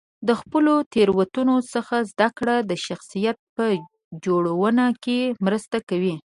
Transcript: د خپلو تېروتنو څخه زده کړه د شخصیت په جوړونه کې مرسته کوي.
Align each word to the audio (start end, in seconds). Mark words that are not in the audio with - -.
د 0.27 0.29
خپلو 0.39 0.73
تېروتنو 0.93 1.55
څخه 1.73 1.95
زده 2.11 2.29
کړه 2.37 2.55
د 2.69 2.71
شخصیت 2.85 3.37
په 3.55 3.65
جوړونه 4.25 4.85
کې 5.03 5.19
مرسته 5.45 5.77
کوي. 5.89 6.15